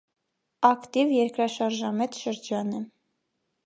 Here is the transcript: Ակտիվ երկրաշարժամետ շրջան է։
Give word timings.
Ակտիվ 0.69 1.13
երկրաշարժամետ 1.17 2.19
շրջան 2.25 2.77
է։ 2.81 2.85